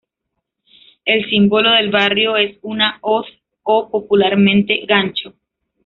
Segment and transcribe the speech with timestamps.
[1.05, 3.27] El símbolo del barrio es una hoz
[3.61, 5.35] o, popularmente, "gancho".